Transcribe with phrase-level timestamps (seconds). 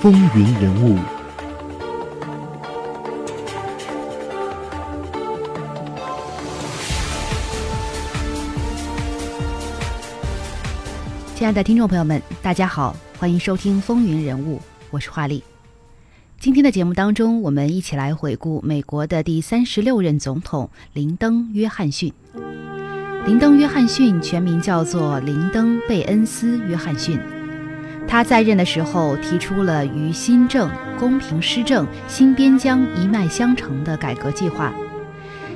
[0.00, 0.96] 风云人物。
[11.34, 14.56] 亲爱的听众朋友们，大家好，欢迎收听《风云人物》，
[14.90, 15.44] 我是华丽。
[16.38, 22.10] 今天的节目当中，我们一起来回顾美国的第三十六任总统林登·约翰逊。
[23.26, 27.20] 林登·约翰逊全名叫做林登·贝恩斯·约翰逊。
[28.10, 34.72] 他在任的时候提出了与新政、公平施政、新边疆一脉相承的改革计划。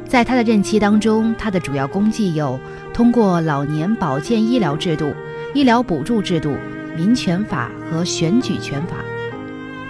[0.07, 2.61] 在他的任期当中，他的主要功绩有
[2.93, 5.13] 通过老年保健医疗制度。
[5.53, 6.57] 医疗补助制度、
[6.97, 8.97] 民权法和选举权法。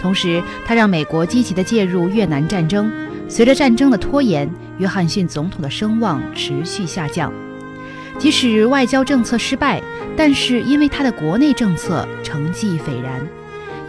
[0.00, 2.90] 同时，他让美国积极地介入越南战争。
[3.28, 7.30] 随着战争的拖延，约翰逊总统的声望持续下降。
[8.18, 9.82] 即使外交政策失败，
[10.16, 13.20] 但是因为他的国内政策成绩斐然，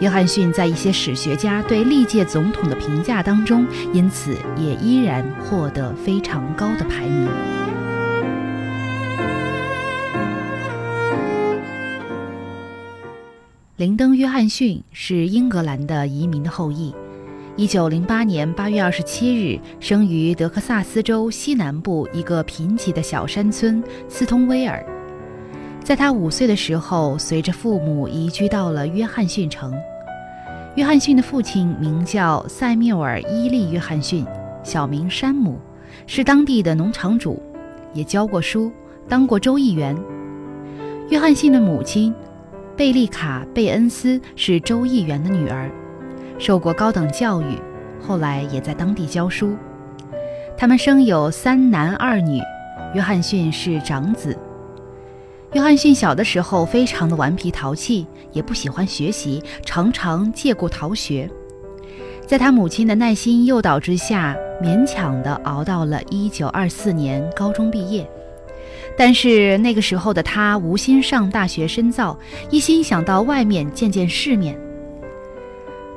[0.00, 7.28] 约翰逊在一些史学家对历届总统的评价当中，因此也依然获得非常高的排名。
[13.76, 16.94] 林登·约翰逊是英格兰的移民的后裔。
[17.56, 24.95] 一九零八年八月二十七日生于德克萨斯州西南部一个贫瘠的小山村斯通威尔。
[25.86, 29.72] 在他五岁的时候，随着父母移居到了约翰逊城。
[30.74, 34.26] 约翰逊的父亲名叫塞缪尔·伊利·约翰逊，
[34.64, 35.60] 小名山姆，
[36.04, 37.40] 是当地的农场主，
[37.92, 38.72] 也教过书，
[39.08, 39.96] 当过州议员。
[41.08, 42.12] 约翰逊的母亲。
[42.76, 45.70] 贝利卡·贝恩斯是州议员的女儿，
[46.36, 47.56] 受过高等教育，
[48.02, 49.56] 后来也在当地教书。
[50.58, 52.42] 他们生有三男二女，
[52.92, 54.36] 约翰逊是长子。
[55.52, 61.30] 约翰逊小的时候非常的顽皮淘气，也不喜欢学习，常常借故逃学。
[62.26, 68.08] 在他母亲的耐心诱导之下，勉强的熬到了1924年高中毕业。
[68.98, 72.18] 但是那个时候的他无心上大学深造，
[72.50, 74.58] 一心想到外面见见世面。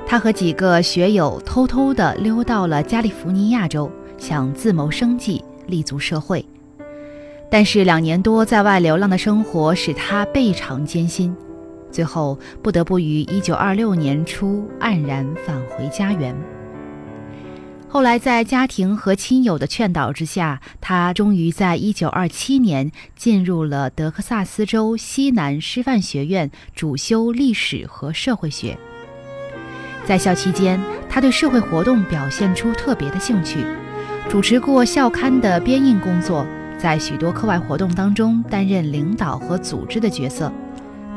[0.06, 6.46] 他和几个学友偷偷地溜到了加利福尼亚州，想自谋生计，立足社会。
[7.52, 11.36] 但是两年多在外流浪的生活使他倍尝艰辛，
[11.92, 16.36] 最后不得不于1926年初黯然返回家园。
[17.92, 28.78] 后来，在家庭和亲友的劝导之下，他终于在1927年进入了德克萨斯州西南师范学院，主修历史和社会学。
[30.06, 30.80] 在校期间，
[31.10, 33.66] 他对社会活动表现出特别的兴趣，
[34.30, 36.46] 主持过校刊的编印工作，
[36.80, 40.50] 在许多课外活动当中担任领导和组织的角色。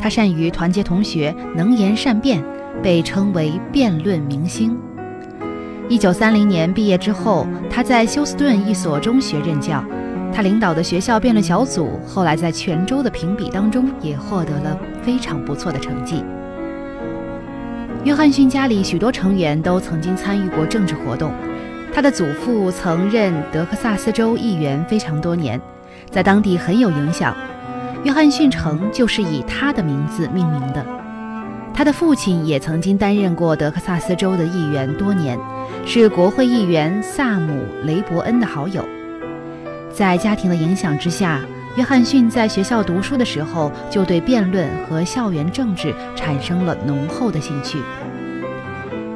[0.00, 2.42] 他善于团结同学，能言善辩，
[2.82, 4.76] 被称为辩论明星。
[5.88, 9.84] 一九三零年毕业之后，他在休斯顿一所中学任教。
[10.34, 16.24] 他领导的学校辩论小组后来在全州的评比当中也获得了非常不错的成绩。
[18.02, 21.30] 约翰逊家里许多成员都曾经参与过政治活动。
[21.94, 25.60] 他的祖父曾任德克萨斯州议员非常多年，
[26.10, 27.36] 在当地很有影响。
[28.02, 30.84] 约翰逊城就是以他的名字命名的。
[31.74, 35.38] 他的父亲也曾经担任过德克萨斯州的议员多年。
[35.84, 37.52] 是国会议员萨姆·
[37.84, 38.84] 雷伯恩的好友，
[39.92, 41.40] 在家庭的影响之下，
[41.76, 47.78] 约翰逊在学校读书的时候就对辩论和校园政治产生了浓厚的兴趣。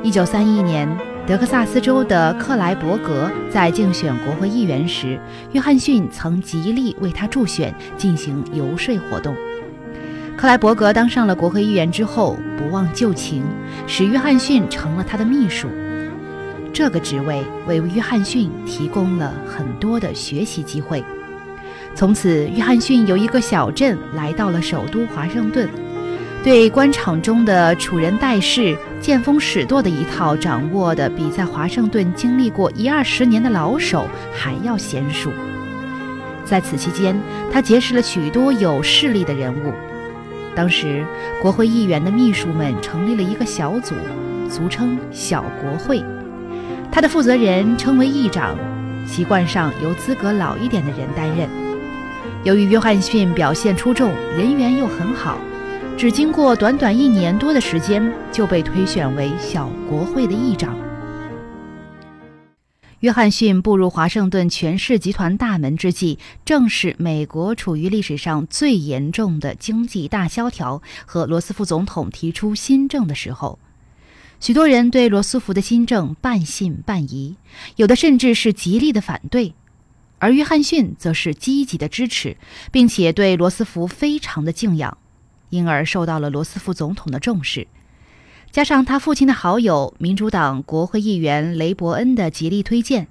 [0.02, 0.88] 一九三一年，
[1.26, 5.18] 德克萨斯州的克莱伯格在竞选国会议员时，
[5.50, 9.34] 约翰逊曾极力为他助选，进行游说活动。
[10.36, 13.42] 克莱伯格当上了国会议员之后，不忘旧情，
[13.88, 15.68] 使约翰逊成了他的秘书。
[16.72, 21.02] 这个职位为约翰逊提供了很多的学习机会。
[21.96, 25.68] 从此，约翰逊由一个小镇来到了首都华盛顿，
[26.46, 35.28] 对官场中的处人待事、见风使舵的一套掌握的比在华盛顿经历过一二十年的老手还要娴熟。
[36.44, 37.20] 在此期间，
[37.52, 39.72] 他结识了许多有势力的人物。
[40.54, 41.04] 当时，
[41.42, 43.96] 国会议员的秘书们成立了一个小组，
[44.48, 46.00] 俗称“小国会”。
[46.92, 48.56] 他的负责人称为议长，
[49.04, 51.48] 习惯上由资格老一点的人担任。
[52.44, 55.38] 由于约翰逊表现出众，人缘又很好，
[55.98, 60.78] 只经过短短一年多的时间，就被推选为小国会的议长。
[63.00, 73.58] 约翰逊步入华盛顿权势集团大门之际，正是美国处于历史上最严重的经济大萧条和罗斯福总统提出新政的时候。
[74.38, 77.36] 许多人对罗斯福的新政半信半疑，
[77.76, 79.54] 有的甚至是极力的反对，
[80.18, 82.36] 而约翰逊则是积极的支持，
[82.70, 84.98] 并且对罗斯福非常的敬仰，
[85.50, 87.66] 因而受到了罗斯福总统的重视。
[88.50, 93.08] 加上他父亲的好友民主党国会议员雷伯恩的极力推荐。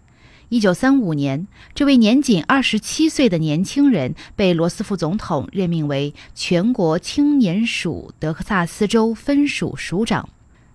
[0.50, 10.30] 一九三五年，这位年仅二十七岁的年轻人被罗斯福总统任命为全国青年署德克萨斯州分署署长。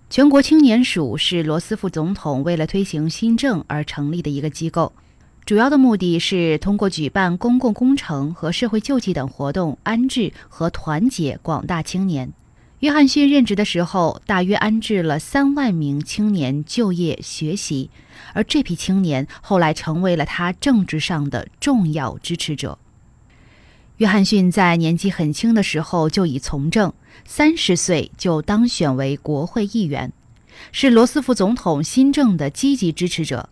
[0.08, 4.92] 全国青年署是罗斯福总统为了推行新政而成立的一个机构，
[5.44, 12.32] 主要的目的是通过举办公共工程和社会救济等活动，安置和团结广大青年。
[12.78, 17.90] 约翰逊任职的时候，大约安置了三万名青年就业学习，
[18.32, 22.78] 而这批青年后来成为了他政治上的重要支持者。
[23.96, 26.92] 约翰逊在年纪很轻的时候就已从政，
[27.26, 30.10] 三十岁就当选为国会议员，
[30.72, 33.50] 是罗斯福总统新政的积极支持者。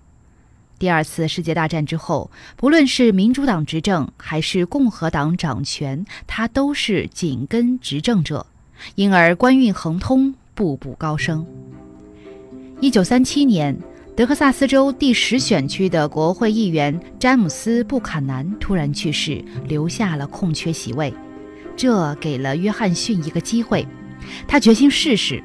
[0.79, 8.47] 第二次世界大战之后，不论是民主党执政还是共和党掌权，他都是紧跟执政者。
[8.95, 11.45] 因而官运亨通，步步高升。
[12.81, 13.77] 一九三七年，
[14.15, 21.13] 德克萨斯州第十选区的国会议员詹姆斯·布坎南突然去世，留下了空缺席位。
[21.77, 23.85] 这给了约翰逊一个机会，
[24.47, 25.43] 他决心试试。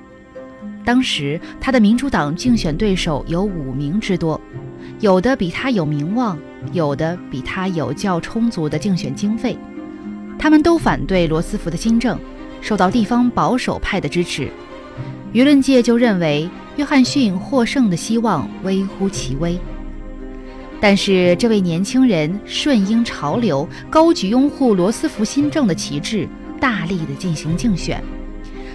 [0.85, 4.39] 当时他的民主党竞选对手有五名之多，
[5.03, 6.39] 有的比他有名望，
[6.71, 9.57] 有的比他有较充足的竞选经费，
[10.39, 12.17] 他们都反对罗斯福的新政。
[12.61, 14.49] 受到地方保守派的支持，
[15.33, 19.59] 舆论界就认为约翰逊获胜的希望微乎其微。
[20.79, 26.25] 但是，这位年轻人顺应潮流，高举拥护罗斯福新政的旗帜，
[26.61, 28.01] 大力地进行竞选。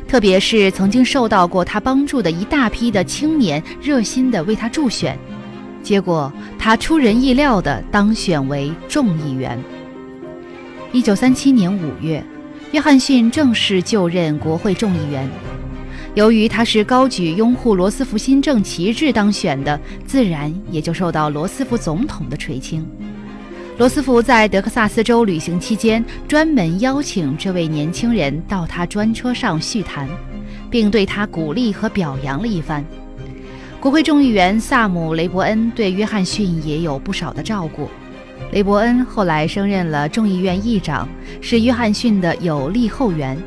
[0.06, 5.18] 特别是曾经受到过他帮助的一大批的青年，热心地为他助选。
[5.82, 9.58] 结果，他出人意料地当选为众议员。
[10.92, 12.24] 一九三七年五月。
[12.72, 15.26] 约翰逊正式就任国会众议员。
[16.14, 22.86] 由于他是高举拥护罗斯福新政旗帜当选的，自然也就受到罗斯福总统的垂青。
[23.78, 30.06] 罗斯福在德克萨斯州旅行期间，专门邀请这位年轻人到他专车上叙谈，
[30.68, 32.84] 并对他鼓励和表扬了一番。
[33.80, 37.88] 国会众议员萨姆·雷伯恩对约翰逊也有不少的照顾。
[38.50, 41.08] 雷伯恩后来升任了众议院议长，
[41.40, 43.38] 是约翰逊的有力后援。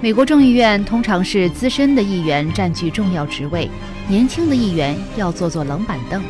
[0.00, 3.70] 美国众议院通常是资深的议员占据重要职位，
[4.08, 6.22] 年轻的议员要坐坐冷板凳。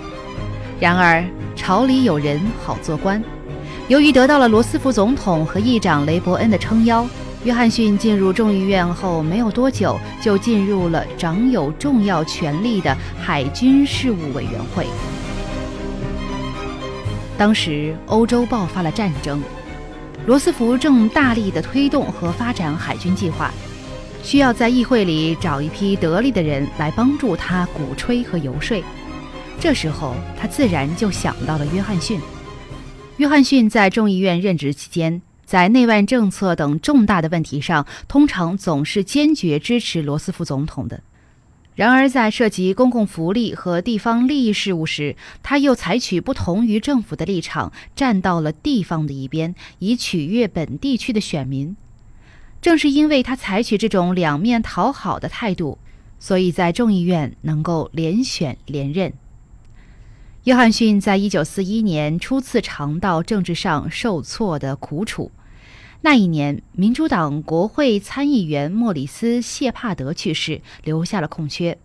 [0.81, 3.23] 然而，朝里有人好做官。
[3.87, 7.07] 由于得到了罗斯福总统和议长雷伯恩的撑腰，
[7.45, 14.87] 约翰逊进入众议院后没有多久，就进入了掌有重要权力的海军事务委员会。
[17.37, 19.43] 当时欧洲爆发了战争，
[20.27, 23.51] 罗斯福正大力地推动和发展海军计划，
[24.23, 28.81] 需要在议会里找一批得力的人来帮助他鼓吹和游说。
[29.59, 32.21] 这时候，他自然就想到了约翰逊。
[33.17, 35.21] 约翰逊在众议院任职期间，
[35.53, 41.03] 在内外政策等重大的问题上，通常总是坚决支持罗斯福总统的。
[41.75, 51.77] 然而，在涉及公共福利和地方利益事务时，他又采取不同于政府的立场，站到了地方的一边，以取悦本地区的选民。
[52.63, 55.77] 正是因为他采取这种两面讨好的态度，
[56.19, 59.13] 所以在众议院能够连选连任。
[60.45, 65.31] 约翰逊在一九四一年初次尝到政治上受挫的苦楚。
[66.05, 71.79] 那一年，民主党国会参议员莫里斯·谢帕德去世，留下了空缺。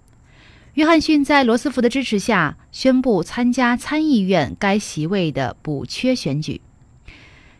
[0.73, 6.61] 约翰逊在罗斯福的支持下，宣布参加参议院该席位的补缺选举。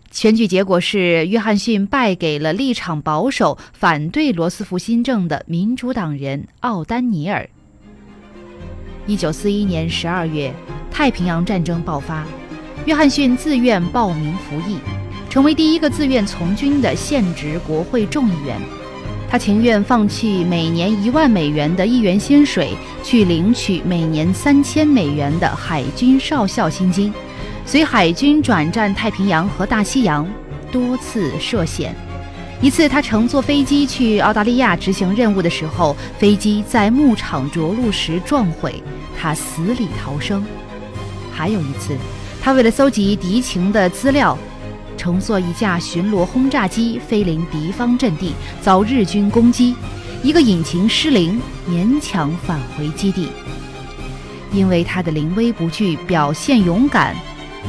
[0.10, 7.48] 选举结果是，约翰逊败给了立场保守、反对罗斯福新政的民主党人奥丹尼尔。
[9.06, 10.52] 一九四一年十二月，
[10.90, 12.26] 太平洋战争爆发，
[12.88, 14.80] 约翰逊自愿报名服役。
[15.38, 18.60] 成为第一个自愿从军的现职国会众议员，
[19.30, 22.72] 他情愿放弃每年一万美元的议员薪水，
[23.04, 27.14] 去领取每年三千美元的海军少校薪金，
[27.68, 30.28] 随海军转战太平洋和大西洋，
[30.72, 31.94] 多次涉险。
[32.60, 38.82] 一次，他乘坐飞机去澳大利亚执行任务的时候，飞机在牧场着陆时撞毁，
[39.16, 40.44] 他死里逃生。
[41.32, 41.96] 还有一次，
[42.42, 44.36] 他为了搜集敌情的资料。
[44.98, 49.76] 乘坐一架巡逻轰炸机飞临敌方阵地，遭日军攻击，
[50.24, 51.40] 一个引擎失灵，
[51.70, 53.30] 勉强返回基地。
[54.52, 57.16] 因为他的临危不惧、表现勇敢，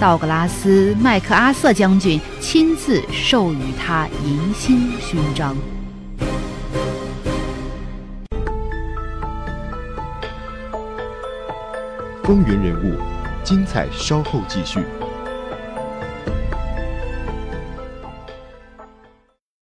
[0.01, 5.57] 道格拉斯·麦克阿瑟将军亲自授予他银星勋章。
[12.23, 12.97] 风云人物，
[13.43, 14.81] 精彩稍后继续。